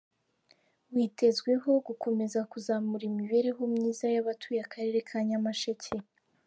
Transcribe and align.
Witezweho 0.93 1.69
gukomeza 1.87 2.39
kuzamura 2.51 3.03
imibereho 3.11 3.61
myiza 3.73 4.05
y’abatuye 4.13 4.59
Akarere 4.65 4.99
ka 5.09 5.17
Nyamasheke. 5.27 5.93